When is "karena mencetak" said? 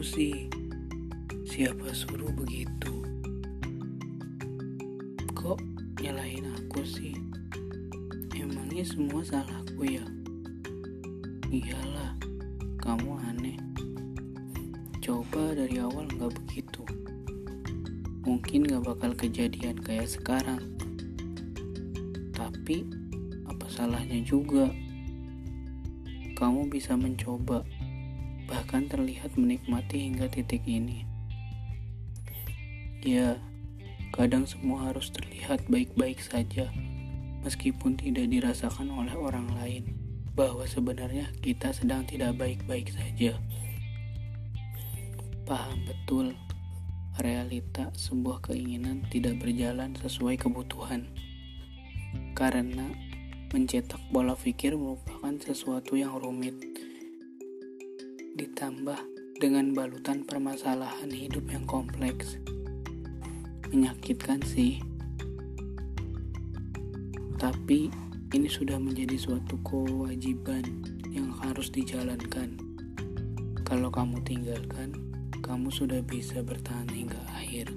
52.34-54.02